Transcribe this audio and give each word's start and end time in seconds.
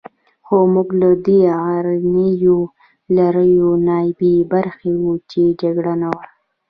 خو 0.45 0.55
موږ 0.73 0.89
له 1.01 1.09
دې 1.25 1.39
غرنیو 1.65 2.57
لړیو 3.17 3.69
نه 3.87 3.97
بې 4.17 4.33
برخې 4.53 4.93
وو، 5.01 5.13
چې 5.29 5.41
جګړه 5.61 5.93
نه 6.01 6.07
وه. 6.13 6.25